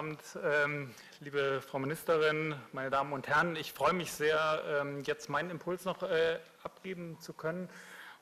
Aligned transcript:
Abend, 0.00 0.22
ähm, 0.42 0.94
liebe 1.20 1.60
Frau 1.60 1.78
Ministerin, 1.78 2.54
meine 2.72 2.88
Damen 2.88 3.12
und 3.12 3.28
Herren. 3.28 3.54
Ich 3.54 3.74
freue 3.74 3.92
mich 3.92 4.10
sehr, 4.10 4.62
ähm, 4.80 5.02
jetzt 5.04 5.28
meinen 5.28 5.50
Impuls 5.50 5.84
noch 5.84 6.02
äh, 6.02 6.38
abgeben 6.62 7.20
zu 7.20 7.34
können. 7.34 7.68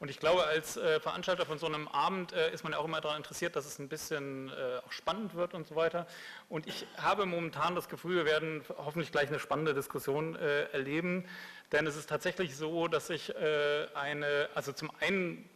Und 0.00 0.10
ich 0.10 0.18
glaube, 0.18 0.44
als 0.44 0.76
äh, 0.76 0.98
Veranstalter 0.98 1.46
von 1.46 1.56
so 1.60 1.66
einem 1.66 1.86
Abend 1.86 2.32
äh, 2.32 2.52
ist 2.52 2.64
man 2.64 2.72
ja 2.72 2.80
auch 2.80 2.84
immer 2.84 3.00
daran 3.00 3.18
interessiert, 3.18 3.54
dass 3.54 3.64
es 3.64 3.78
ein 3.78 3.88
bisschen 3.88 4.50
auch 4.84 4.90
spannend 4.90 5.36
wird 5.36 5.54
und 5.54 5.68
so 5.68 5.76
weiter. 5.76 6.08
Und 6.48 6.66
ich 6.66 6.84
habe 6.96 7.26
momentan 7.26 7.76
das 7.76 7.88
Gefühl, 7.88 8.16
wir 8.16 8.24
werden 8.24 8.64
hoffentlich 8.76 9.12
gleich 9.12 9.28
eine 9.28 9.38
spannende 9.38 9.72
Diskussion 9.72 10.34
erleben. 10.34 11.28
Denn 11.70 11.86
es 11.86 11.94
ist 11.94 12.08
tatsächlich 12.08 12.56
so, 12.56 12.88
dass 12.88 13.08
ich 13.08 13.36
eine, 13.36 14.48
also 14.56 14.72
zum 14.72 14.90
einen 14.98 15.48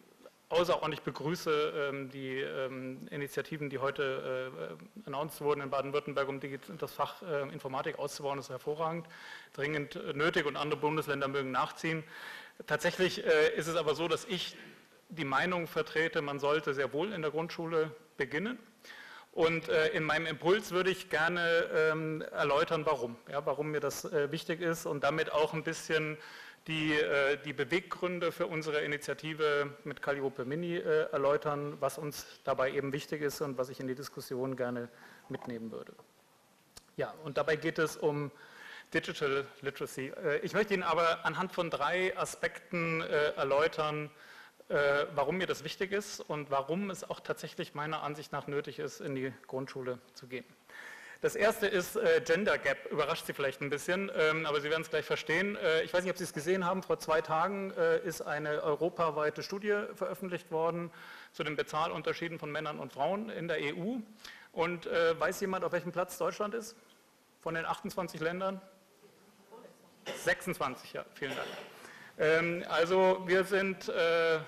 außerordentlich 0.52 1.02
begrüße 1.02 1.90
ähm, 1.90 2.10
die 2.10 2.38
ähm, 2.40 3.08
Initiativen, 3.10 3.70
die 3.70 3.78
heute 3.78 4.52
äh, 4.78 5.06
announced 5.06 5.40
wurden 5.40 5.62
in 5.62 5.70
Baden-Württemberg, 5.70 6.28
um 6.28 6.40
das 6.78 6.92
Fach 6.92 7.22
äh, 7.22 7.42
Informatik 7.52 7.98
auszubauen, 7.98 8.36
das 8.36 8.46
ist 8.46 8.50
hervorragend, 8.50 9.06
dringend 9.54 9.98
nötig 10.14 10.46
und 10.46 10.56
andere 10.56 10.78
Bundesländer 10.78 11.28
mögen 11.28 11.50
nachziehen. 11.50 12.04
Tatsächlich 12.66 13.24
äh, 13.24 13.54
ist 13.56 13.66
es 13.66 13.76
aber 13.76 13.94
so, 13.94 14.08
dass 14.08 14.24
ich 14.26 14.56
die 15.08 15.24
Meinung 15.24 15.66
vertrete, 15.66 16.22
man 16.22 16.38
sollte 16.38 16.74
sehr 16.74 16.92
wohl 16.92 17.12
in 17.12 17.22
der 17.22 17.30
Grundschule 17.30 17.90
beginnen. 18.16 18.58
Und 19.32 19.70
äh, 19.70 19.88
in 19.88 20.04
meinem 20.04 20.26
Impuls 20.26 20.72
würde 20.72 20.90
ich 20.90 21.08
gerne 21.08 21.66
ähm, 21.74 22.22
erläutern, 22.32 22.84
warum. 22.84 23.16
Ja, 23.30 23.44
warum 23.46 23.70
mir 23.70 23.80
das 23.80 24.04
äh, 24.04 24.30
wichtig 24.30 24.60
ist 24.60 24.84
und 24.84 25.04
damit 25.04 25.32
auch 25.32 25.54
ein 25.54 25.62
bisschen 25.62 26.18
die 26.66 26.92
äh, 26.92 27.36
die 27.44 27.52
Beweggründe 27.52 28.30
für 28.30 28.46
unsere 28.46 28.82
Initiative 28.82 29.76
mit 29.84 30.00
Calliope 30.00 30.44
Mini 30.44 30.76
äh, 30.76 31.10
erläutern, 31.10 31.76
was 31.80 31.98
uns 31.98 32.26
dabei 32.44 32.72
eben 32.72 32.92
wichtig 32.92 33.22
ist 33.22 33.40
und 33.40 33.58
was 33.58 33.68
ich 33.68 33.80
in 33.80 33.88
die 33.88 33.94
Diskussion 33.94 34.56
gerne 34.56 34.88
mitnehmen 35.28 35.72
würde. 35.72 35.92
Ja, 36.96 37.14
und 37.24 37.36
dabei 37.36 37.56
geht 37.56 37.78
es 37.78 37.96
um 37.96 38.30
Digital 38.94 39.46
Literacy. 39.62 40.12
Äh, 40.24 40.38
ich 40.38 40.52
möchte 40.52 40.74
Ihnen 40.74 40.82
aber 40.84 41.24
anhand 41.24 41.52
von 41.52 41.70
drei 41.70 42.16
Aspekten 42.16 43.00
erläutern, 43.00 44.10
warum 45.14 45.36
mir 45.36 45.46
das 45.46 45.64
wichtig 45.64 45.92
ist 45.92 46.20
und 46.20 46.50
warum 46.50 46.88
es 46.88 47.04
auch 47.04 47.20
tatsächlich 47.20 47.74
meiner 47.74 48.02
Ansicht 48.02 48.32
nach 48.32 48.46
nötig 48.46 48.78
ist, 48.78 49.00
in 49.00 49.14
die 49.14 49.30
Grundschule 49.46 49.98
zu 50.14 50.28
gehen. 50.28 50.46
Das 51.22 51.36
erste 51.36 51.68
ist 51.68 51.94
äh, 51.94 52.20
Gender 52.24 52.58
Gap, 52.58 52.90
überrascht 52.90 53.26
Sie 53.26 53.32
vielleicht 53.32 53.60
ein 53.60 53.70
bisschen, 53.70 54.10
ähm, 54.16 54.44
aber 54.44 54.60
Sie 54.60 54.68
werden 54.70 54.82
es 54.82 54.90
gleich 54.90 55.04
verstehen. 55.04 55.54
Äh, 55.54 55.82
ich 55.82 55.94
weiß 55.94 56.02
nicht, 56.02 56.10
ob 56.10 56.18
Sie 56.18 56.24
es 56.24 56.32
gesehen 56.32 56.66
haben, 56.66 56.82
vor 56.82 56.98
zwei 56.98 57.20
Tagen 57.20 57.70
äh, 57.78 58.00
ist 58.00 58.22
eine 58.22 58.60
europaweite 58.60 59.44
Studie 59.44 59.84
veröffentlicht 59.94 60.50
worden 60.50 60.90
zu 61.30 61.44
den 61.44 61.54
Bezahlunterschieden 61.54 62.40
von 62.40 62.50
Männern 62.50 62.80
und 62.80 62.92
Frauen 62.92 63.30
in 63.30 63.46
der 63.46 63.58
EU. 63.58 63.98
Und 64.50 64.86
äh, 64.86 65.18
weiß 65.18 65.40
jemand, 65.42 65.64
auf 65.64 65.70
welchem 65.70 65.92
Platz 65.92 66.18
Deutschland 66.18 66.54
ist? 66.54 66.74
Von 67.40 67.54
den 67.54 67.66
28 67.66 68.20
Ländern? 68.20 68.60
26, 70.24 70.92
ja, 70.92 71.04
vielen 71.14 71.36
Dank. 71.36 71.48
Ähm, 72.18 72.64
also 72.68 73.22
wir 73.26 73.44
sind 73.44 73.88
äh, 73.88 74.40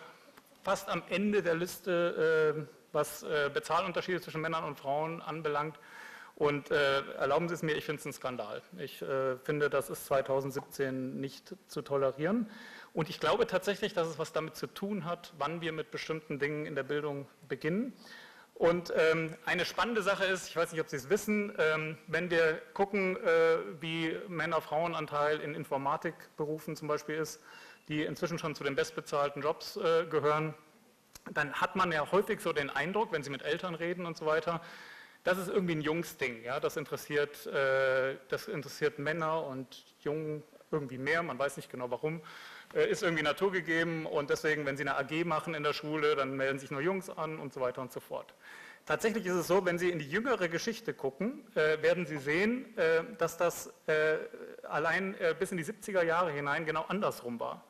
fast 0.64 0.88
am 0.88 1.04
Ende 1.08 1.40
der 1.40 1.54
Liste, 1.54 2.66
äh, 2.66 2.74
was 2.90 3.24
Bezahlunterschiede 3.52 4.20
zwischen 4.20 4.40
Männern 4.40 4.62
und 4.62 4.78
Frauen 4.78 5.20
anbelangt. 5.20 5.76
Und 6.36 6.70
äh, 6.72 7.00
erlauben 7.12 7.48
Sie 7.48 7.54
es 7.54 7.62
mir, 7.62 7.76
ich 7.76 7.84
finde 7.84 8.00
es 8.00 8.06
ein 8.06 8.12
Skandal. 8.12 8.60
Ich 8.78 9.00
äh, 9.02 9.36
finde, 9.38 9.70
das 9.70 9.88
ist 9.88 10.06
2017 10.06 11.20
nicht 11.20 11.54
zu 11.68 11.82
tolerieren. 11.82 12.50
Und 12.92 13.08
ich 13.08 13.20
glaube 13.20 13.46
tatsächlich, 13.46 13.94
dass 13.94 14.08
es 14.08 14.18
was 14.18 14.32
damit 14.32 14.56
zu 14.56 14.66
tun 14.66 15.04
hat, 15.04 15.32
wann 15.38 15.60
wir 15.60 15.72
mit 15.72 15.90
bestimmten 15.90 16.38
Dingen 16.38 16.66
in 16.66 16.74
der 16.74 16.82
Bildung 16.82 17.28
beginnen. 17.48 17.92
Und 18.54 18.92
ähm, 18.96 19.36
eine 19.46 19.64
spannende 19.64 20.02
Sache 20.02 20.24
ist, 20.24 20.48
ich 20.48 20.56
weiß 20.56 20.72
nicht, 20.72 20.80
ob 20.80 20.88
Sie 20.88 20.96
es 20.96 21.10
wissen, 21.10 21.52
ähm, 21.58 21.98
wenn 22.06 22.30
wir 22.30 22.60
gucken, 22.72 23.16
äh, 23.16 23.58
wie 23.80 24.16
Männer-Frauen-Anteil 24.28 25.40
in 25.40 25.54
Informatikberufen 25.54 26.76
zum 26.76 26.86
Beispiel 26.86 27.16
ist, 27.16 27.42
die 27.88 28.02
inzwischen 28.02 28.38
schon 28.38 28.54
zu 28.54 28.62
den 28.62 28.76
bestbezahlten 28.76 29.42
Jobs 29.42 29.76
äh, 29.76 30.06
gehören, 30.06 30.54
dann 31.32 31.52
hat 31.54 31.74
man 31.74 31.90
ja 31.90 32.10
häufig 32.12 32.40
so 32.40 32.52
den 32.52 32.70
Eindruck, 32.70 33.12
wenn 33.12 33.22
Sie 33.22 33.30
mit 33.30 33.42
Eltern 33.42 33.74
reden 33.74 34.06
und 34.06 34.16
so 34.16 34.26
weiter, 34.26 34.60
das 35.24 35.38
ist 35.38 35.48
irgendwie 35.48 35.74
ein 35.74 35.80
Jungsding. 35.80 36.44
Ja? 36.44 36.60
Das, 36.60 36.76
interessiert, 36.76 37.46
äh, 37.46 38.16
das 38.28 38.46
interessiert 38.46 38.98
Männer 38.98 39.44
und 39.44 39.84
Jungen 40.00 40.42
irgendwie 40.70 40.98
mehr, 40.98 41.22
man 41.22 41.38
weiß 41.38 41.56
nicht 41.56 41.70
genau 41.70 41.90
warum. 41.90 42.20
Äh, 42.74 42.90
ist 42.90 43.02
irgendwie 43.02 43.22
naturgegeben 43.22 44.06
und 44.06 44.30
deswegen, 44.30 44.66
wenn 44.66 44.76
Sie 44.76 44.82
eine 44.82 44.96
AG 44.96 45.24
machen 45.24 45.54
in 45.54 45.62
der 45.62 45.72
Schule, 45.72 46.16
dann 46.16 46.36
melden 46.36 46.58
sich 46.58 46.70
nur 46.70 46.80
Jungs 46.80 47.08
an 47.10 47.38
und 47.38 47.52
so 47.52 47.60
weiter 47.60 47.80
und 47.80 47.92
so 47.92 48.00
fort. 48.00 48.34
Tatsächlich 48.86 49.24
ist 49.24 49.34
es 49.34 49.46
so, 49.46 49.64
wenn 49.64 49.78
Sie 49.78 49.90
in 49.90 49.98
die 49.98 50.08
jüngere 50.08 50.48
Geschichte 50.48 50.92
gucken, 50.92 51.42
äh, 51.54 51.80
werden 51.80 52.04
Sie 52.04 52.18
sehen, 52.18 52.76
äh, 52.76 53.02
dass 53.16 53.38
das 53.38 53.72
äh, 53.86 54.16
allein 54.68 55.14
äh, 55.20 55.34
bis 55.38 55.52
in 55.52 55.56
die 55.56 55.64
70er 55.64 56.02
Jahre 56.02 56.32
hinein 56.32 56.66
genau 56.66 56.84
andersrum 56.88 57.40
war. 57.40 57.64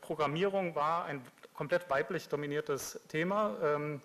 Programmierung 0.00 0.74
war 0.74 1.04
ein 1.04 1.20
komplett 1.52 1.90
weiblich 1.90 2.30
dominiertes 2.30 2.98
Thema. 3.08 3.54
Ähm, 3.62 4.00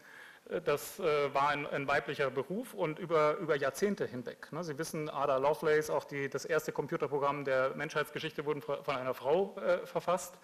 das 0.65 0.99
äh, 0.99 1.33
war 1.33 1.49
ein, 1.49 1.67
ein, 1.67 1.87
weiblicher 1.87 2.31
Beruf 2.31 2.73
und 2.73 2.97
über, 2.97 3.37
über 3.37 3.55
Jahrzehnte 3.55 4.07
hinweg. 4.07 4.51
Ne? 4.51 4.63
Sie 4.63 4.77
wissen, 4.77 5.09
Ada 5.09 5.37
Lovelace, 5.37 5.89
auch 5.91 6.05
die, 6.05 6.27
das 6.27 6.43
erste 6.45 6.71
Computerprogramm 6.71 7.45
der 7.45 7.75
Menschheitsgeschichte 7.75 8.45
wurden 8.45 8.61
von 8.61 8.95
einer 8.95 9.13
Frau 9.13 9.55
äh, 9.57 9.85
verfasst. 9.85 10.39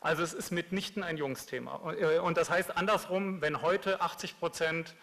Also 0.00 0.22
es 0.22 0.32
ist 0.32 0.50
mitnichten 0.50 1.02
ein 1.02 1.16
Jungsthema. 1.16 1.74
Und, 1.74 1.98
äh, 1.98 2.34
das 2.34 2.50
heißt 2.50 2.76
andersrum, 2.76 3.40
wenn 3.42 3.60
heute 3.62 4.00
80 4.00 4.38
Prozent 4.40 4.94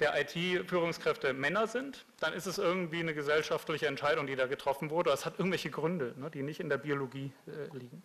der 0.00 0.18
IT-Führungskräfte 0.20 1.32
Männer 1.32 1.66
sind, 1.66 2.06
dann 2.20 2.32
ist 2.32 2.46
es 2.46 2.58
irgendwie 2.58 3.00
eine 3.00 3.14
gesellschaftliche 3.14 3.86
Entscheidung, 3.86 4.26
die 4.26 4.36
da 4.36 4.46
getroffen 4.46 4.90
wurde. 4.90 5.10
Das 5.10 5.26
hat 5.26 5.38
irgendwelche 5.38 5.70
Gründe, 5.70 6.14
ne, 6.16 6.30
die 6.30 6.42
nicht 6.42 6.60
in 6.60 6.68
der 6.68 6.78
Biologie 6.78 7.32
äh, 7.46 7.76
liegen. 7.76 8.02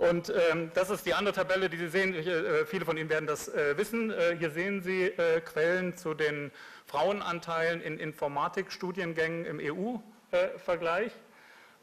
Und 0.00 0.32
ähm, 0.50 0.70
das 0.72 0.88
ist 0.88 1.04
die 1.04 1.12
andere 1.12 1.34
Tabelle, 1.34 1.68
die 1.68 1.76
Sie 1.76 1.88
sehen. 1.88 2.14
Äh, 2.14 2.64
viele 2.64 2.86
von 2.86 2.96
Ihnen 2.96 3.10
werden 3.10 3.26
das 3.26 3.48
äh, 3.48 3.76
wissen. 3.76 4.10
Äh, 4.10 4.34
hier 4.38 4.50
sehen 4.50 4.80
Sie 4.80 5.08
äh, 5.08 5.42
Quellen 5.42 5.94
zu 5.94 6.14
den 6.14 6.50
Frauenanteilen 6.86 7.82
in 7.82 7.98
Informatikstudiengängen 7.98 9.44
im 9.44 9.60
EU-Vergleich. 9.60 11.12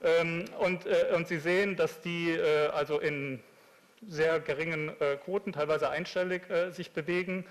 Ähm, 0.03 0.45
und, 0.57 0.87
äh, 0.87 1.13
und, 1.15 1.27
Sie 1.27 1.37
sehen, 1.37 1.75
dass 1.75 2.01
die 2.01 2.31
äh, 2.31 2.69
also 2.69 2.97
in 2.97 3.39
sehr 4.07 4.39
geringen 4.39 4.91
Quoten, 5.23 5.53
teilweise 5.53 5.89
einstellig, 5.89 6.43
sich 6.71 6.91
bewegen. 6.91 7.45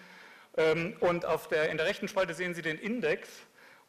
Ähm, 0.57 0.97
und 1.01 1.27
auf 1.27 1.49
der, 1.49 1.71
in 1.71 1.77
der 1.77 1.87
rechten 1.87 2.09
Spalte 2.09 2.35
sehen 2.35 2.55
Sie 2.55 2.63
den 2.63 2.79
Index 2.79 3.29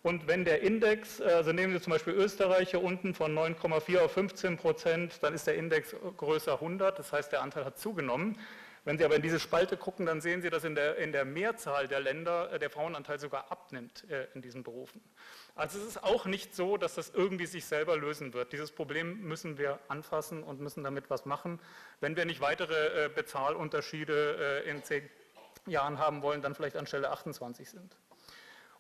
und 0.04 0.28
wenn 0.28 0.46
der 0.46 0.62
Index, 0.62 1.20
also 1.20 1.52
nehmen 1.52 1.74
Sie 1.74 1.82
zum 1.82 1.92
Beispiel 1.92 2.14
Österreich 2.14 2.72
hier 2.72 2.84
unten 2.84 3.14
von 3.14 3.36
9,4 3.36 4.00
auf 4.00 4.12
15 4.14 4.58
Prozent, 4.58 5.22
dann 5.22 5.34
ist 5.34 5.48
der 5.48 5.56
Index 5.56 5.96
größer 6.18 6.54
100, 6.54 6.98
das 6.98 7.12
heißt 7.12 7.32
der 7.32 7.42
Anteil 7.42 7.66
hat 7.66 7.78
zugenommen. 7.80 8.38
Wenn 8.88 8.98
Sie 8.98 9.04
aber 9.04 9.18
in 9.18 9.22
diese 9.22 9.42
Spalte 9.42 9.76
gucken, 9.76 10.06
dann 10.06 10.22
sehen 10.22 10.42
Sie, 10.42 10.50
dass 10.50 10.64
in 10.64 10.74
der, 10.74 10.96
in 10.96 11.12
der 11.12 11.26
Mehrzahl 11.26 11.90
der 11.90 12.00
Länder 12.00 12.54
äh, 12.54 12.58
der 12.58 12.70
Frauenanteil 12.70 13.20
sogar 13.20 13.52
abnimmt 13.52 14.10
äh, 14.10 14.28
in 14.34 14.42
diesen 14.42 14.64
Berufen. 14.64 15.02
Also 15.56 15.78
es 15.78 15.86
ist 15.86 16.04
auch 16.06 16.26
nicht 16.26 16.56
so, 16.56 16.78
dass 16.78 16.96
das 16.96 17.10
irgendwie 17.10 17.48
sich 17.48 17.66
selber 17.66 17.98
lösen 17.98 18.34
wird. 18.34 18.54
Dieses 18.54 18.72
Problem 18.72 19.24
müssen 19.24 19.58
wir 19.58 19.80
anfassen 19.90 20.42
und 20.42 20.62
müssen 20.62 20.86
damit 20.86 21.10
was 21.10 21.26
machen. 21.26 21.60
Wenn 22.00 22.16
wir 22.16 22.24
nicht 22.24 22.40
weitere 22.40 23.08
äh, 23.08 23.10
Bezahlunterschiede 23.10 24.64
in 24.66 24.82
zehn 24.84 25.10
Jahren 25.66 26.00
haben 26.00 26.22
wollen, 26.22 26.42
dann 26.42 26.56
vielleicht 26.56 26.78
an 26.78 26.88
Stelle 26.88 27.12
28 27.12 27.70
sind. 27.70 27.98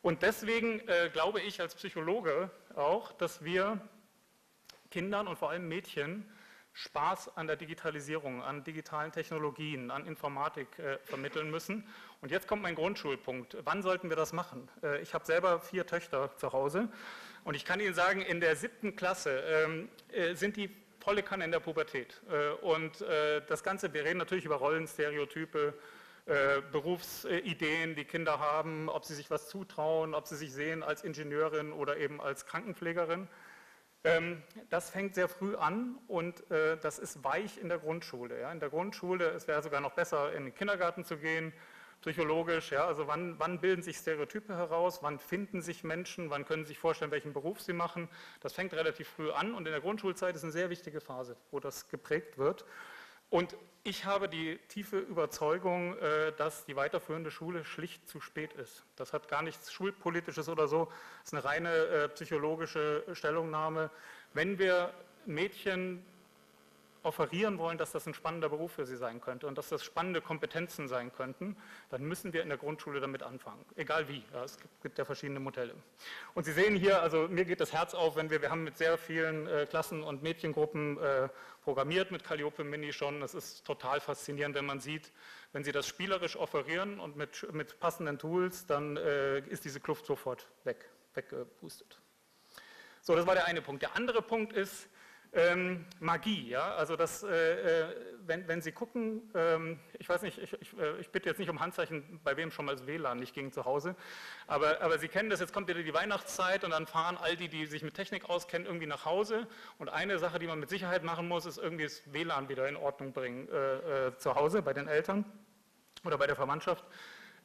Und 0.02 0.22
deswegen 0.22 0.80
äh, 0.88 1.09
glaube 1.12 1.41
ich 1.41 1.59
als 1.59 1.75
Psychologe 1.75 2.50
auch, 2.75 3.12
dass 3.13 3.44
wir 3.44 3.81
Kindern 4.91 5.28
und 5.28 5.38
vor 5.38 5.50
allem 5.50 5.68
Mädchen 5.68 6.25
Spaß 6.74 7.35
an 7.35 7.47
der 7.47 7.56
Digitalisierung, 7.56 8.44
an 8.44 8.64
digitalen 8.64 9.11
Technologien, 9.11 9.90
an 9.90 10.05
Informatik 10.05 10.78
äh, 10.78 10.99
vermitteln 10.99 11.49
müssen. 11.49 11.84
Und 12.22 12.29
jetzt 12.29 12.47
kommt 12.47 12.61
mein 12.61 12.76
Grundschulpunkt. 12.76 13.58
Wann 13.64 13.82
sollten 13.82 14.09
wir 14.09 14.16
das 14.16 14.32
machen? 14.32 14.70
Äh, 14.84 15.02
ich 15.02 15.16
habe 15.16 15.26
selber 15.26 15.59
vier 15.59 15.88
Töchter 15.88 16.35
zu 16.38 16.53
Hause 16.53 16.90
und 17.43 17.55
ich 17.55 17.66
kann 17.66 17.79
Ihnen 17.79 17.96
sagen, 17.96 18.22
in 18.22 18.40
der 18.41 18.55
siebten 18.55 18.96
Klasse 18.96 19.40
ähm, 19.47 19.90
äh, 20.11 20.35
sind 20.35 20.55
die 20.55 20.70
volle 21.00 21.23
Kanne 21.23 21.46
in 21.46 21.52
der 21.52 21.61
Pubertät. 21.61 22.22
Äh, 22.29 22.50
und 22.64 23.02
äh, 23.02 23.41
das 23.47 23.64
Ganze, 23.64 23.93
wir 23.93 24.03
reden 24.03 24.20
natürlich 24.20 24.46
über 24.46 24.58
Rollen, 24.58 24.88
Stereotype, 24.88 25.73
äh, 26.28 26.62
Berufsideen, 26.72 27.96
die 27.96 28.03
Kinder 28.03 28.40
haben, 28.40 28.90
ob 28.90 29.06
sie 29.06 29.16
sich 29.16 29.32
was 29.32 29.47
zutrauen, 29.47 30.14
ob 30.14 30.28
sie 30.28 30.35
sich 30.35 30.52
sehen 30.52 30.84
als 30.84 31.03
Ingenieurin 31.03 31.72
oder 31.72 31.97
eben 31.97 32.20
als 32.20 32.46
Krankenpflegerin. 32.46 33.29
Ähm, 34.03 34.44
das 34.70 34.90
fängt 34.90 35.16
sehr 35.16 35.29
früh 35.29 35.56
an 35.56 35.97
und 36.08 36.52
äh, 36.52 36.78
das 36.78 37.00
ist 37.00 37.24
weich 37.24 37.58
in 37.58 37.70
der 37.70 37.79
Grundschule. 37.79 38.52
In 38.52 38.59
der 38.59 38.70
Grundschule, 38.70 39.29
es 39.29 39.47
wäre 39.47 39.64
sogar 39.64 39.79
noch 39.79 39.94
besser, 39.94 40.34
in 40.34 40.46
den 40.46 40.53
Kindergarten 40.53 41.06
zu 41.06 41.18
gehen, 41.18 41.53
psychologisch, 42.02 42.74
also 42.74 43.08
wann, 43.08 43.40
wann, 43.40 43.59
bilden 43.59 43.82
sich 43.82 43.96
Stereotype 43.96 44.53
heraus, 44.53 45.00
wann 45.02 45.20
finden 45.20 45.62
sich 45.62 45.84
Menschen, 45.84 46.29
wann 46.29 46.46
können 46.46 46.66
sie 46.66 46.70
sich 46.70 46.79
vorstellen, 46.79 47.12
welchen 47.12 47.34
Beruf 47.34 47.62
sie 47.62 47.74
machen. 47.74 48.09
Das 48.41 48.52
fängt 48.53 48.74
relativ 48.74 49.08
früh 49.08 49.32
an 49.32 49.53
und 49.53 49.66
in 49.66 49.72
der 49.72 49.82
Grundschulzeit 49.82 50.35
ist 50.35 50.44
eine 50.44 50.52
sehr 50.52 50.70
wichtige 50.70 51.02
Phase, 51.02 51.38
wo 51.52 51.59
das 51.59 51.88
geprägt 51.88 52.38
wird. 52.38 52.66
Und 53.29 53.56
ich 53.84 54.06
habe 54.06 54.28
die 54.28 54.58
tiefe 54.68 55.00
Überzeugung, 55.00 55.97
äh, 55.97 56.34
dass 56.34 56.66
die 56.66 56.76
weiterführende 56.76 57.32
Schule 57.32 57.64
schlicht 57.64 58.08
zu 58.08 58.20
spät 58.20 58.53
ist. 58.53 58.84
Das 58.97 59.14
hat 59.14 59.29
gar 59.29 59.41
nichts 59.41 59.72
Schulpolitisches 59.72 60.50
oder 60.50 60.68
so, 60.68 60.85
das 61.24 61.32
ist 61.32 61.34
eine 61.34 61.44
reine 61.46 61.74
äh, 61.74 62.09
psychologische 62.09 63.03
Stellungnahme. 63.14 63.90
Wenn 64.34 64.59
wir 64.59 64.94
Mädchen 65.26 66.06
offerieren 67.07 67.57
wollen, 67.57 67.77
dass 67.77 67.93
das 67.93 68.05
ein 68.05 68.13
spannender 68.13 68.49
Beruf 68.49 68.73
für 68.73 68.85
sie 68.85 68.97
sein 68.97 69.21
könnte 69.21 69.47
und 69.47 69.57
dass 69.57 69.69
das 69.69 69.83
spannende 69.83 70.21
Kompetenzen 70.21 70.87
sein 70.87 71.11
könnten, 71.13 71.55
dann 71.89 72.03
müssen 72.03 72.33
wir 72.33 72.43
in 72.43 72.49
der 72.49 72.57
Grundschule 72.57 72.99
damit 72.99 73.23
anfangen, 73.23 73.65
egal 73.75 74.07
wie. 74.09 74.23
Ja, 74.33 74.43
es 74.43 74.57
gibt, 74.83 74.97
ja 74.97 75.05
verschiedene 75.05 75.39
Modelle. 75.39 75.73
Und 76.35 76.45
Sie 76.45 76.51
sehen 76.51 76.75
hier, 76.75 77.01
also 77.01 77.27
mir 77.29 77.45
geht 77.45 77.61
das 77.61 77.71
Herz 77.71 77.93
auf, 77.93 78.17
wenn 78.17 78.29
wir, 78.29 78.41
wir 78.41 78.51
haben 78.51 78.63
mit 78.65 78.77
sehr 78.77 78.97
vielen 78.97 79.47
äh, 79.47 79.65
Klassen 79.67 80.03
und 80.03 80.21
Mädchengruppen 80.21 80.97
äh, 80.99 81.29
programmiert 81.63 82.11
mit 82.11 82.23
Calliope 82.23 82.63
Mini 82.63 82.91
schon. 82.91 83.21
Es 83.21 83.33
ist 83.33 83.65
total 83.65 84.01
faszinierend, 84.01 84.55
wenn 84.55 84.65
man 84.65 84.81
sieht, 84.81 85.11
wenn 85.53 85.63
Sie 85.63 85.71
das 85.71 85.87
spielerisch 85.87 86.35
offerieren 86.35 86.99
und 86.99 87.15
mit, 87.15 87.51
mit 87.53 87.79
passenden 87.79 88.19
Tools, 88.19 88.65
dann 88.65 88.97
äh, 88.97 89.39
ist 89.39 89.63
diese 89.63 89.79
Kluft 89.79 90.05
sofort 90.05 90.47
weg, 90.65 90.89
weggepustet. 91.13 92.01
So, 93.01 93.15
das 93.15 93.25
war 93.25 93.35
der 93.35 93.45
eine 93.45 93.61
Punkt. 93.61 93.81
Der 93.83 93.95
andere 93.95 94.21
Punkt 94.21 94.51
ist, 94.51 94.89
ähm, 95.34 95.85
Magie, 96.00 96.50
ja, 96.50 96.76
also 96.76 96.96
das, 96.96 97.24
äh, 97.24 97.29
äh, 97.29 97.96
wenn, 98.26 98.47
wenn, 98.47 98.62
Sie 98.62 98.72
gucken, 98.72 99.22
ähm, 99.35 99.79
ich 100.00 100.08
weiß 100.08 100.22
nicht, 100.22 100.38
ich, 100.38 100.53
ich, 100.53 100.78
äh, 100.78 100.97
ich, 101.00 101.09
bitte 101.09 101.29
jetzt 101.29 101.38
nicht 101.38 101.50
um 101.50 101.59
Handzeichen, 101.59 102.20
bei 102.24 102.38
wem 102.38 102.52
schon 102.52 102.66
mal 102.66 102.76
das 102.76 102.88
WLAN 102.88 103.20
nicht 103.20 103.34
ging 103.34 103.52
zu 103.52 103.66
Hause, 103.66 103.96
aber, 104.47 104.82
aber, 104.82 105.00
Sie 105.00 105.08
kennen 105.08 105.29
das, 105.29 105.40
jetzt 105.40 105.53
kommt 105.53 105.68
wieder 105.68 105.84
die 105.84 105.94
Weihnachtszeit 105.94 106.64
und 106.64 106.72
dann 106.72 106.88
fahren 106.88 107.18
all 107.18 107.35
die, 107.35 107.50
die 107.50 107.66
sich 107.66 107.84
mit 107.84 107.94
Technik 107.94 108.29
auskennen, 108.29 108.66
irgendwie 108.66 108.88
nach 108.88 109.06
Hause 109.06 109.47
und 109.78 109.90
eine 109.90 110.18
Sache, 110.20 110.40
die 110.40 110.47
man 110.47 110.59
mit 110.59 110.70
Sicherheit 110.70 111.03
machen 111.03 111.28
muss, 111.28 111.46
ist 111.46 111.58
irgendwie 111.58 111.84
das 111.84 112.02
WLAN 112.12 112.50
wieder 112.50 112.68
in 112.68 112.76
Ordnung 112.76 113.14
bringen 113.14 113.50
äh, 113.50 114.08
äh, 114.08 114.18
zu 114.18 114.35
Hause 114.35 114.62
bei 114.62 114.74
den 114.74 114.88
Eltern 114.88 115.26
oder 116.03 116.18
bei 116.18 116.28
der 116.28 116.35
Verwandtschaft. 116.35 116.85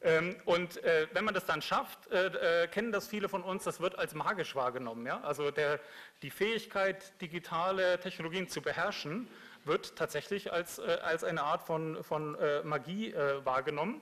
Ähm, 0.05 0.37
und 0.47 0.83
äh, 0.83 1.07
wenn 1.13 1.25
man 1.25 1.33
das 1.35 1.47
dann 1.47 1.63
schafft, 1.63 2.11
äh, 2.11 2.65
äh, 2.65 2.67
kennen 2.67 2.91
das 2.91 3.07
viele 3.07 3.29
von 3.29 3.43
uns, 3.43 3.65
das 3.65 3.81
wird 3.81 3.99
als 3.99 4.15
magisch 4.15 4.57
wahrgenommen. 4.57 5.07
Ja? 5.07 5.21
Also 5.21 5.51
der, 5.51 5.79
die 6.23 6.31
Fähigkeit, 6.31 7.21
digitale 7.21 8.01
Technologien 8.01 8.49
zu 8.49 8.63
beherrschen, 8.63 9.29
wird 9.65 9.95
tatsächlich 9.95 10.53
als, 10.53 10.81
als 10.81 11.23
eine 11.23 11.45
Art 11.45 11.63
von, 11.63 12.03
von 12.03 12.37
Magie 12.65 13.15
wahrgenommen. 13.45 14.01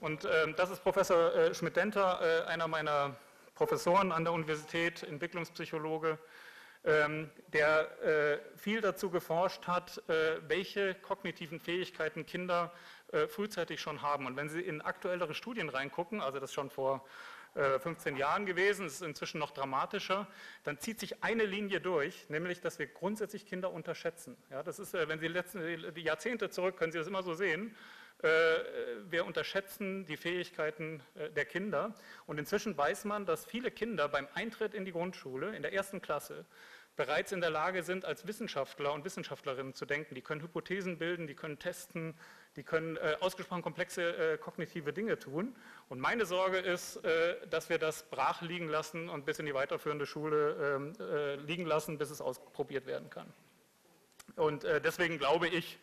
Und 0.00 0.24
ähm, 0.24 0.54
das 0.56 0.70
ist 0.70 0.82
Professor 0.82 1.54
Schmidt-Denter, 1.54 2.46
einer 2.46 2.66
meiner 2.66 3.14
Professoren 3.54 4.10
an 4.10 4.24
der 4.24 4.32
Universität, 4.32 5.02
Entwicklungspsychologe, 5.02 6.16
ähm, 6.84 7.30
der 7.52 8.40
viel 8.56 8.80
dazu 8.80 9.10
geforscht 9.10 9.66
hat, 9.66 10.02
welche 10.48 10.94
kognitiven 10.94 11.60
Fähigkeiten 11.60 12.24
Kinder 12.24 12.72
äh, 13.12 13.28
frühzeitig 13.28 13.80
schon 13.80 14.02
haben. 14.02 14.26
Und 14.26 14.36
wenn 14.36 14.48
Sie 14.48 14.60
in 14.60 14.80
aktuellere 14.80 15.34
Studien 15.34 15.68
reingucken, 15.68 16.20
also 16.20 16.40
das 16.40 16.52
schon 16.52 16.70
vor 16.70 17.04
15 17.54 18.16
äh, 18.16 18.18
Jahren 18.18 18.46
gewesen, 18.46 18.86
es 18.86 18.94
ist 18.94 19.02
inzwischen 19.02 19.38
noch 19.38 19.50
dramatischer, 19.50 20.26
dann 20.64 20.78
zieht 20.78 20.98
sich 20.98 21.22
eine 21.22 21.44
Linie 21.44 21.80
durch, 21.80 22.28
nämlich, 22.30 22.62
dass 22.62 22.78
wir 22.78 22.86
grundsätzlich 22.86 23.44
Kinder 23.44 23.70
unterschätzen. 23.70 24.36
Ja, 24.50 24.62
das 24.62 24.78
ist, 24.78 24.94
äh, 24.94 25.08
wenn 25.08 25.18
Sie 25.18 25.26
die 25.26 25.32
letzten 25.32 25.94
die 25.94 26.02
Jahrzehnte 26.02 26.48
zurück, 26.48 26.78
können 26.78 26.92
Sie 26.92 26.98
das 26.98 27.06
immer 27.06 27.22
so 27.22 27.34
sehen, 27.34 27.76
wir 28.22 29.26
unterschätzen 29.26 30.06
die 30.06 30.16
Fähigkeiten 30.16 31.02
der 31.34 31.44
Kinder. 31.44 31.94
Und 32.26 32.38
inzwischen 32.38 32.76
weiß 32.76 33.04
man, 33.04 33.26
dass 33.26 33.44
viele 33.44 33.70
Kinder 33.70 34.08
beim 34.08 34.28
Eintritt 34.34 34.74
in 34.74 34.84
die 34.84 34.92
Grundschule, 34.92 35.56
in 35.56 35.62
der 35.62 35.72
ersten 35.72 36.00
Klasse, 36.00 36.44
bereits 36.96 37.32
in 37.32 37.40
der 37.40 37.50
Lage 37.50 37.82
sind, 37.82 38.04
als 38.04 38.26
Wissenschaftler 38.26 38.92
und 38.92 39.04
Wissenschaftlerinnen 39.04 39.74
zu 39.74 39.86
denken. 39.86 40.14
Die 40.14 40.20
können 40.20 40.42
Hypothesen 40.42 40.98
bilden, 40.98 41.26
die 41.26 41.34
können 41.34 41.58
testen, 41.58 42.14
die 42.56 42.62
können 42.62 42.96
äh, 42.96 43.16
ausgesprochen 43.20 43.62
komplexe 43.62 44.34
äh, 44.34 44.38
kognitive 44.38 44.92
Dinge 44.92 45.18
tun. 45.18 45.56
Und 45.88 46.00
meine 46.00 46.26
Sorge 46.26 46.58
ist, 46.58 46.96
äh, 47.04 47.46
dass 47.48 47.70
wir 47.70 47.78
das 47.78 48.04
brach 48.10 48.42
liegen 48.42 48.68
lassen 48.68 49.08
und 49.08 49.24
bis 49.24 49.38
in 49.38 49.46
die 49.46 49.54
weiterführende 49.54 50.06
Schule 50.06 50.76
ähm, 50.76 50.92
äh, 51.00 51.36
liegen 51.36 51.64
lassen, 51.64 51.96
bis 51.96 52.10
es 52.10 52.20
ausprobiert 52.20 52.86
werden 52.86 53.08
kann. 53.08 53.32
Und 54.36 54.64
äh, 54.64 54.80
deswegen 54.80 55.18
glaube 55.18 55.48
ich, 55.48 55.78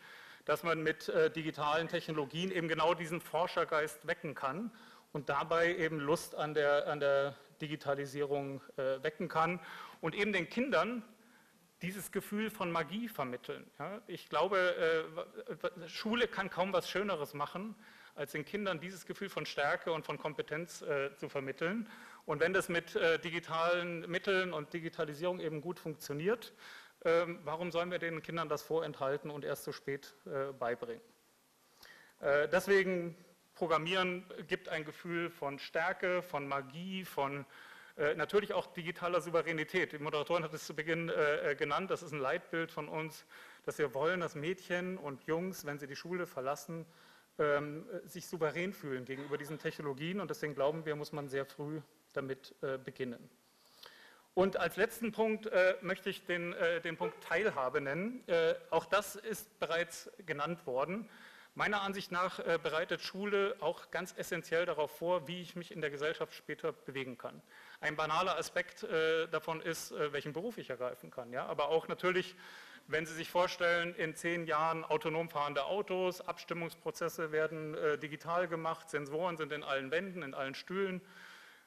dass 0.49 0.63
man 0.63 0.81
mit 0.81 1.09
äh, 1.09 1.29
digitalen 1.29 1.87
Technologien 1.87 2.51
eben 2.51 2.67
genau 2.67 2.95
diesen 2.95 3.21
Forschergeist 3.21 4.07
wecken 4.07 4.33
kann 4.33 4.71
und 5.13 5.29
dabei 5.29 5.75
eben 5.75 5.99
Lust 5.99 6.33
an 6.33 6.55
der, 6.55 6.87
an 6.87 6.99
der 6.99 7.35
Digitalisierung 7.61 8.61
wecken 8.75 9.27
kann 9.27 9.59
und 10.01 10.15
eben 10.15 10.33
den 10.33 10.49
Kindern 10.49 11.03
dieses 11.81 12.11
Gefühl 12.11 12.49
von 12.49 12.71
Magie 12.71 13.07
vermitteln. 13.07 13.69
Ja, 13.77 14.01
ich 14.07 14.27
glaube, 14.27 15.05
äh, 15.81 15.87
Schule 15.87 16.27
kann 16.27 16.49
kaum 16.49 16.73
was 16.73 16.89
Schöneres 16.89 17.33
machen, 17.33 17.75
als 18.15 18.33
den 18.33 18.43
Kindern 18.43 18.79
dieses 18.79 19.05
Gefühl 19.05 19.29
von 19.29 19.45
Stärke 19.45 19.91
und 19.91 20.05
von 20.05 20.17
Kompetenz 20.17 20.81
äh, 20.81 21.15
zu 21.15 21.29
vermitteln. 21.29 21.87
Und 22.25 22.41
wenn 22.41 22.53
das 22.53 22.69
mit 22.69 22.95
äh, 22.95 23.17
digitalen 23.19 24.09
Mitteln 24.09 24.51
und 24.51 24.73
Digitalisierung 24.73 25.39
eben 25.39 25.61
gut 25.61 25.79
funktioniert, 25.79 26.53
ähm, 27.05 27.39
warum 27.43 27.71
sollen 27.71 27.91
wir 27.91 27.99
den 27.99 28.21
Kindern 28.21 28.49
das 28.49 28.61
vorenthalten 28.61 29.31
und 29.31 29.45
erst 29.45 29.63
so 29.63 29.71
spät 29.71 30.15
äh, 30.25 30.51
beibringen? 30.53 31.01
Äh, 32.19 32.47
deswegen 32.49 33.15
Programmieren 33.59 34.23
gibt 34.47 34.69
ein 34.69 34.85
Gefühl 34.85 35.29
von 35.29 35.59
Stärke, 35.59 36.21
von 36.21 36.47
Magie, 36.47 37.03
von 37.03 37.45
äh, 37.97 38.15
natürlich 38.15 38.53
auch 38.53 38.67
digitaler 38.67 39.19
Souveränität. 39.19 39.91
Die 39.91 39.99
Moderatorin 39.99 40.45
hat 40.45 40.53
es 40.53 40.65
zu 40.65 40.73
Beginn 40.73 41.09
äh, 41.09 41.51
äh, 41.51 41.55
genannt, 41.55 41.91
das 41.91 42.01
ist 42.01 42.13
ein 42.13 42.19
Leitbild 42.19 42.71
von 42.71 42.87
uns, 42.87 43.25
dass 43.65 43.77
wir 43.77 43.93
wollen, 43.93 44.21
dass 44.21 44.35
Mädchen 44.35 44.97
und 44.97 45.25
Jungs, 45.25 45.65
wenn 45.65 45.77
sie 45.77 45.87
die 45.87 45.97
Schule 45.97 46.25
verlassen, 46.25 46.85
ähm, 47.37 47.85
sich 48.05 48.27
souverän 48.27 48.71
fühlen 48.71 49.03
gegenüber 49.03 49.37
diesen 49.37 49.59
Technologien 49.59 50.21
und 50.21 50.29
deswegen 50.29 50.55
glauben 50.55 50.85
wir, 50.85 50.95
muss 50.95 51.11
man 51.11 51.27
sehr 51.27 51.45
früh 51.45 51.81
damit 52.13 52.55
beginnen. 52.83 53.29
Und 54.39 54.55
als 54.55 54.77
letzten 54.77 55.11
Punkt 55.11 55.47
äh, 55.47 55.75
möchte 55.81 56.09
ich 56.09 56.23
den, 56.23 56.53
äh, 56.53 56.79
den, 56.79 56.95
Punkt 56.95 57.21
Teilhabe 57.21 57.81
nennen. 57.81 58.25
Äh, 58.25 58.55
auch 58.69 58.85
das 58.85 59.17
ist 59.17 59.59
bereits 59.59 60.09
genannt 60.25 60.65
worden. 60.65 61.09
Meiner 61.55 61.81
Ansicht 61.81 62.09
nach 62.13 62.39
bereitet 62.63 63.01
Schule 63.01 63.57
auch 63.59 63.91
ganz 63.91 64.13
essentiell 64.15 64.65
darauf 64.65 64.91
vor, 64.97 65.27
wie 65.27 65.41
ich 65.41 65.57
mich 65.57 65.71
in 65.73 65.81
der 65.81 65.89
Gesellschaft 65.89 66.33
später 66.33 66.71
bewegen 66.71 67.17
kann. 67.17 67.41
Ein 67.81 67.97
banaler 67.97 68.37
Aspekt 68.37 68.83
äh, 68.83 69.27
davon 69.27 69.59
ist, 69.59 69.91
äh, 69.91 70.13
welchen 70.13 70.31
Beruf 70.31 70.57
ich 70.57 70.69
ergreifen 70.69 71.11
kann. 71.11 71.33
Ja? 71.33 71.45
Aber 71.47 71.67
auch 71.67 71.89
natürlich, 71.89 72.33
wenn 72.87 73.05
Sie 73.05 73.15
sich 73.15 73.29
vorstellen, 73.29 73.93
in 73.95 74.15
zehn 74.15 74.45
Jahren 74.45 74.85
autonom 74.85 75.27
fahrende 75.27 75.65
Autos, 75.65 76.21
Abstimmungsprozesse 76.21 77.33
werden 77.33 77.75
äh, 77.75 77.97
digital 77.97 78.47
gemacht, 78.47 78.89
Sensoren 78.89 79.35
sind 79.35 79.51
in 79.51 79.63
allen 79.63 79.91
Wänden, 79.91 80.23
in 80.23 80.33
allen 80.33 80.55
Stühlen. 80.55 81.01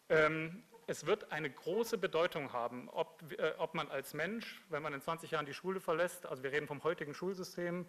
Ähm, 0.09 0.63
es 0.87 1.07
wird 1.07 1.33
eine 1.33 1.51
große 1.51 1.99
Bedeutung 1.99 2.53
haben, 2.53 2.89
ob, 2.89 3.23
äh, 3.39 3.53
ob, 3.59 3.75
man 3.75 3.91
als 3.91 4.15
Mensch, 4.15 4.63
wenn 4.69 4.83
man 4.83 4.93
in 4.95 5.01
20 5.01 5.31
Jahren 5.31 5.47
die 5.47 5.55
Schule 5.55 5.81
verlässt, 5.81 6.27
also 6.27 6.43
wir 6.43 6.53
reden 6.53 6.67
vom 6.67 6.83
heutigen 6.85 7.15
Schulsystem, 7.15 7.87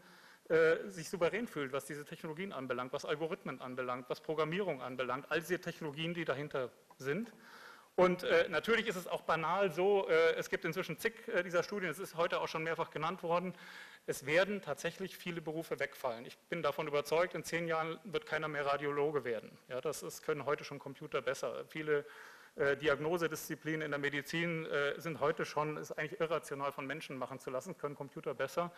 äh, 0.50 0.90
sich 0.90 1.10
souverän 1.10 1.48
fühlt, 1.48 1.72
was 1.72 1.86
diese 1.86 2.04
Technologien 2.04 2.52
anbelangt, 2.52 2.92
was 2.92 3.06
Algorithmen 3.06 3.62
anbelangt, 3.62 4.10
was 4.10 4.22
Programmierung 4.22 4.82
anbelangt, 4.82 5.26
all 5.30 5.40
diese 5.40 5.60
Technologien, 5.60 6.14
die 6.14 6.26
dahinter 6.26 6.70
sind. 6.98 7.32
Und 7.96 8.24
äh, 8.24 8.50
natürlich 8.50 8.88
ist 8.88 8.96
es 8.96 9.08
auch 9.08 9.22
banal 9.22 9.72
so, 9.72 10.08
äh, 10.10 10.34
es 10.34 10.50
gibt 10.50 10.66
inzwischen 10.66 10.98
zig 10.98 11.28
äh, 11.28 11.44
dieser 11.44 11.62
Studien, 11.62 11.92
es 11.92 12.00
ist 12.00 12.16
heute 12.16 12.42
auch 12.42 12.48
schon 12.48 12.64
mehrfach 12.64 12.90
genannt 12.90 13.22
worden, 13.22 13.54
es 14.08 14.26
werden 14.26 14.62
tatsächlich 14.62 15.16
viele 15.16 15.42
Berufe 15.42 15.80
wegfallen. 15.80 16.26
Ich 16.26 16.38
bin 16.50 16.64
davon 16.64 16.88
überzeugt, 16.88 17.36
in 17.36 17.44
zehn 17.44 17.68
Jahren 17.68 18.00
wird 18.04 18.26
keiner 18.26 18.48
mehr 18.48 18.66
Radiologe 18.66 19.24
werden. 19.24 19.58
Ja, 19.70 19.80
das 19.80 20.02
ist, 20.02 20.24
können 20.24 20.46
heute 20.46 20.64
schon 20.64 20.80
Computer 20.80 21.22
besser. 21.22 21.66
Viele 21.68 22.04
äh, 22.56 22.78
Diagnosedisziplinen 22.78 23.82
in 23.82 23.92
der 23.92 24.00
Medizin 24.00 24.66
äh, 24.66 25.00
sind 25.00 25.20
heute 25.20 25.46
schon, 25.46 25.78
ist 25.78 25.92
eigentlich 25.92 26.20
irrational 26.20 26.72
von 26.72 26.86
Menschen 26.86 27.18
machen 27.18 27.40
zu 27.40 27.50
lassen, 27.50 27.78
können 27.78 27.96
Computer 27.96 28.34
besser. 28.34 28.72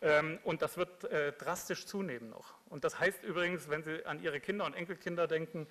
Ähm, 0.00 0.38
und 0.44 0.62
das 0.62 0.76
wird 0.76 1.04
äh, 1.04 1.32
drastisch 1.32 1.86
zunehmen 1.86 2.30
noch. 2.30 2.54
Und 2.68 2.84
das 2.84 3.00
heißt 3.00 3.24
übrigens, 3.24 3.68
wenn 3.68 3.82
Sie 3.82 4.06
an 4.06 4.22
Ihre 4.22 4.38
Kinder 4.40 4.64
und 4.64 4.74
Enkelkinder 4.74 5.26
denken, 5.26 5.66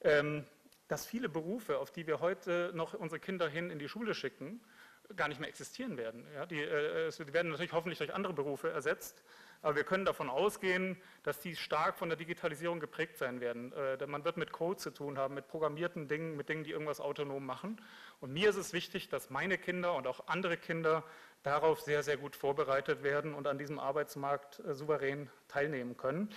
ähm, 0.00 0.44
dass 0.88 1.06
viele 1.06 1.28
Berufe, 1.28 1.78
auf 1.78 1.92
die 1.92 2.08
wir 2.08 2.18
heute 2.18 2.72
noch 2.74 2.94
unsere 2.94 3.20
Kinder 3.20 3.48
hin 3.48 3.70
in 3.70 3.78
die 3.78 3.88
Schule 3.88 4.12
schicken, 4.12 4.60
gar 5.16 5.28
nicht 5.28 5.40
mehr 5.40 5.48
existieren 5.48 5.96
werden. 5.96 6.26
Ja, 6.34 6.46
die, 6.46 6.60
äh, 6.60 7.10
die, 7.10 7.32
werden 7.32 7.50
natürlich 7.50 7.72
hoffentlich 7.72 7.98
durch 7.98 8.14
andere 8.14 8.32
Berufe 8.32 8.70
ersetzt, 8.70 9.22
aber 9.62 9.76
wir 9.76 9.84
können 9.84 10.04
davon 10.04 10.30
ausgehen, 10.30 10.96
dass 11.22 11.40
die 11.40 11.56
stark 11.56 11.96
von 11.96 12.08
der 12.08 12.16
Digitalisierung 12.16 12.80
geprägt 12.80 13.18
sein 13.18 13.40
werden. 13.40 13.72
Äh, 13.72 14.06
man 14.06 14.24
wird 14.24 14.36
mit 14.36 14.52
Code 14.52 14.78
zu 14.78 14.90
tun 14.90 15.18
haben, 15.18 15.34
mit 15.34 15.48
programmierten 15.48 16.08
Dingen, 16.08 16.36
mit 16.36 16.48
Dingen, 16.48 16.64
die 16.64 16.70
irgendwas 16.70 17.00
autonom 17.00 17.44
machen. 17.44 17.80
Und 18.20 18.32
mir 18.32 18.50
ist 18.50 18.56
es 18.56 18.72
wichtig, 18.72 19.08
dass 19.08 19.30
meine 19.30 19.58
Kinder 19.58 19.94
und 19.94 20.06
auch 20.06 20.26
andere 20.28 20.56
Kinder 20.56 21.04
darauf 21.42 21.80
sehr, 21.80 22.02
sehr 22.02 22.16
gut 22.16 22.36
vorbereitet 22.36 23.02
werden 23.02 23.34
und 23.34 23.46
an 23.46 23.58
diesem 23.58 23.78
Arbeitsmarkt 23.78 24.60
äh, 24.60 24.74
souverän 24.74 25.30
teilnehmen 25.48 25.96
können. 25.96 26.32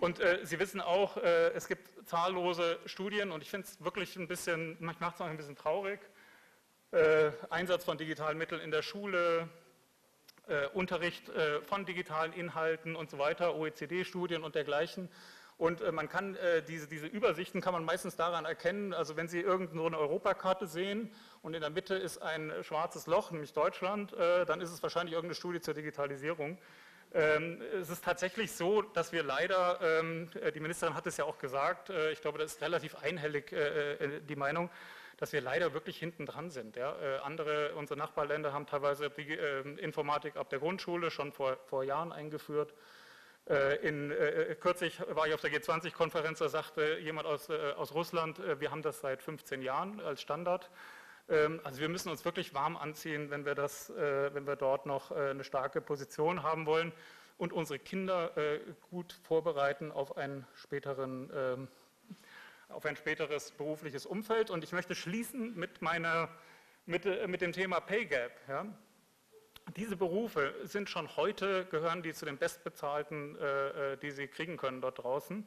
Und 0.00 0.20
äh, 0.20 0.38
Sie 0.44 0.60
wissen 0.60 0.80
auch, 0.80 1.16
äh, 1.16 1.48
es 1.54 1.66
gibt 1.66 2.08
zahllose 2.08 2.78
Studien 2.86 3.32
und 3.32 3.42
ich 3.42 3.50
finde 3.50 3.66
es 3.66 3.82
wirklich 3.82 4.14
ein 4.16 4.28
bisschen, 4.28 4.76
manchmal 4.78 5.08
macht 5.08 5.16
es 5.16 5.20
auch 5.20 5.26
ein 5.26 5.36
bisschen 5.36 5.56
traurig. 5.56 6.00
Äh, 6.90 7.32
Einsatz 7.50 7.84
von 7.84 7.98
digitalen 7.98 8.38
Mitteln 8.38 8.62
in 8.62 8.70
der 8.70 8.80
Schule, 8.80 9.46
äh, 10.46 10.68
Unterricht 10.68 11.28
äh, 11.28 11.60
von 11.60 11.84
digitalen 11.84 12.32
Inhalten 12.32 12.96
und 12.96 13.10
so 13.10 13.18
weiter, 13.18 13.56
OECD-Studien 13.56 14.42
und 14.42 14.54
dergleichen. 14.54 15.10
Und 15.58 15.82
äh, 15.82 15.92
man 15.92 16.08
kann 16.08 16.34
äh, 16.36 16.62
diese, 16.62 16.88
diese 16.88 17.06
Übersichten 17.06 17.60
kann 17.60 17.74
man 17.74 17.84
meistens 17.84 18.16
daran 18.16 18.46
erkennen, 18.46 18.94
also 18.94 19.18
wenn 19.18 19.28
Sie 19.28 19.38
irgendwo 19.38 19.84
eine 19.84 19.98
Europakarte 19.98 20.66
sehen 20.66 21.12
und 21.42 21.52
in 21.52 21.60
der 21.60 21.68
Mitte 21.68 21.94
ist 21.94 22.22
ein 22.22 22.54
schwarzes 22.62 23.06
Loch, 23.06 23.32
nämlich 23.32 23.52
Deutschland, 23.52 24.12
dann 24.12 24.60
ist 24.62 24.70
es 24.70 24.82
wahrscheinlich 24.82 25.12
irgendeine 25.12 25.34
Studie 25.34 25.60
zur 25.60 25.74
Digitalisierung. 25.74 26.58
Ähm, 27.12 27.62
es 27.80 27.90
ist 27.90 28.04
tatsächlich 28.04 28.52
so, 28.52 28.82
dass 28.82 29.12
wir 29.12 29.22
leider, 29.22 29.78
ähm, 29.82 30.30
die 30.54 30.60
Ministerin 30.60 30.94
hat 30.94 31.06
es 31.06 31.16
ja 31.18 31.24
auch 31.24 31.38
gesagt, 31.38 31.90
ich 32.12 32.20
glaube, 32.20 32.38
das 32.38 32.54
ist 32.54 32.62
relativ 32.62 32.96
einhellig 32.96 33.54
die 34.28 34.36
Meinung, 34.36 34.70
dass 35.18 35.32
wir 35.32 35.40
leider 35.40 35.74
wirklich 35.74 35.98
hinten 35.98 36.24
dran 36.24 36.50
sind. 36.50 36.76
Ja. 36.76 37.20
andere, 37.22 37.74
unsere 37.74 37.98
Nachbarländer 37.98 38.52
haben 38.52 38.66
teilweise 38.66 39.10
die 39.10 39.34
ähm, 39.34 39.76
Informatik 39.76 40.36
ab 40.36 40.48
der 40.48 40.60
Grundschule 40.60 41.10
schon 41.10 41.32
vor, 41.32 41.58
vor 41.66 41.84
Jahren 41.84 42.12
eingeführt. 42.12 42.72
In, 43.82 44.10
äh, 44.10 44.54
kürzlich 44.60 45.00
war 45.08 45.26
ich 45.26 45.32
auf 45.32 45.40
der 45.40 45.50
G20-Konferenz, 45.50 46.38
da 46.38 46.50
sagte 46.50 46.98
jemand 46.98 47.26
aus, 47.26 47.48
äh, 47.48 47.72
aus 47.76 47.94
Russland, 47.94 48.38
äh, 48.40 48.60
wir 48.60 48.70
haben 48.70 48.82
das 48.82 49.00
seit 49.00 49.22
15 49.22 49.62
Jahren 49.62 50.00
als 50.00 50.20
Standard. 50.20 50.70
Ähm, 51.28 51.60
also 51.64 51.80
wir 51.80 51.88
müssen 51.88 52.10
uns 52.10 52.24
wirklich 52.24 52.54
warm 52.54 52.76
anziehen, 52.76 53.30
wenn 53.30 53.44
wir, 53.44 53.54
das, 53.54 53.90
äh, 53.90 54.34
wenn 54.34 54.46
wir 54.46 54.56
dort 54.56 54.86
noch 54.86 55.10
äh, 55.10 55.30
eine 55.30 55.44
starke 55.44 55.80
Position 55.80 56.42
haben 56.42 56.66
wollen 56.66 56.92
und 57.36 57.52
unsere 57.52 57.78
Kinder 57.78 58.36
äh, 58.36 58.60
gut 58.90 59.18
vorbereiten 59.22 59.92
auf, 59.92 60.16
einen 60.16 60.46
späteren, 60.54 61.30
ähm, 61.34 61.68
auf 62.68 62.84
ein 62.84 62.96
späteres 62.96 63.50
berufliches 63.52 64.06
Umfeld. 64.06 64.50
Und 64.50 64.64
ich 64.64 64.72
möchte 64.72 64.94
schließen 64.94 65.54
mit, 65.56 65.82
meiner, 65.82 66.28
mit, 66.86 67.04
mit 67.28 67.40
dem 67.40 67.52
Thema 67.52 67.80
Pay 67.80 68.06
Gap. 68.06 68.32
Ja. 68.48 68.66
Diese 69.76 69.96
Berufe 69.96 70.54
sind 70.62 70.88
schon 70.88 71.16
heute, 71.16 71.66
gehören 71.66 72.02
die 72.02 72.14
zu 72.14 72.24
den 72.24 72.38
bestbezahlten, 72.38 73.36
die 74.00 74.10
sie 74.10 74.26
kriegen 74.26 74.56
können 74.56 74.80
dort 74.80 75.02
draußen. 75.02 75.46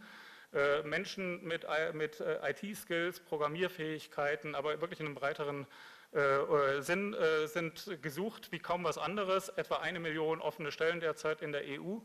Äh, 0.54 0.84
Menschen 0.84 1.42
mit, 1.46 1.66
mit 1.94 2.20
äh, 2.20 2.52
IT-Skills, 2.52 3.22
Programmierfähigkeiten, 3.22 4.54
aber 4.54 4.82
wirklich 4.82 5.00
in 5.00 5.06
einem 5.06 5.16
breiteren 5.16 5.66
äh, 6.12 6.82
Sinn 6.82 7.16
sind 7.46 7.98
gesucht 8.02 8.52
wie 8.52 8.60
kaum 8.60 8.84
was 8.84 8.98
anderes. 8.98 9.48
Etwa 9.48 9.78
eine 9.78 10.02
Million 10.02 10.42
offene 10.42 10.74
Stellen 10.74 11.00
derzeit 11.00 11.42
in 11.42 11.54
der 11.54 11.62
EU. 11.66 12.00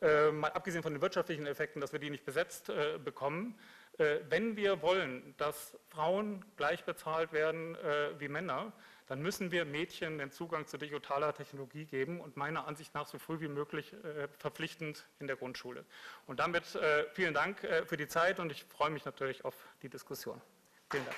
Mal 0.00 0.50
abgesehen 0.52 0.82
von 0.82 0.94
den 0.94 1.02
wirtschaftlichen 1.02 1.46
Effekten, 1.46 1.80
dass 1.80 1.92
wir 1.92 2.00
die 2.00 2.08
nicht 2.08 2.24
besetzt 2.24 2.72
bekommen. 3.04 3.58
Wenn 3.98 4.56
wir 4.56 4.80
wollen, 4.80 5.34
dass 5.36 5.76
Frauen 5.90 6.42
gleich 6.56 6.84
bezahlt 6.84 7.32
werden 7.32 7.76
wie 8.18 8.28
Männer, 8.28 8.72
dann 9.10 9.22
müssen 9.22 9.50
wir 9.50 9.64
Mädchen 9.64 10.18
den 10.18 10.30
Zugang 10.30 10.68
zu 10.68 10.78
digitaler 10.78 11.34
Technologie 11.34 11.84
geben 11.84 12.20
und 12.20 12.36
meiner 12.36 12.68
Ansicht 12.68 12.94
nach 12.94 13.08
so 13.08 13.18
früh 13.18 13.40
wie 13.40 13.48
möglich 13.48 13.92
äh, 13.92 14.28
verpflichtend 14.38 15.04
in 15.18 15.26
der 15.26 15.34
Grundschule. 15.34 15.84
Und 16.28 16.38
damit 16.38 16.76
äh, 16.76 17.06
vielen 17.12 17.34
Dank 17.34 17.64
äh, 17.64 17.84
für 17.84 17.96
die 17.96 18.06
Zeit 18.06 18.38
und 18.38 18.52
ich 18.52 18.62
freue 18.66 18.90
mich 18.90 19.04
natürlich 19.04 19.44
auf 19.44 19.56
die 19.82 19.88
Diskussion. 19.88 20.40
Vielen 20.92 21.04
Dank. 21.04 21.16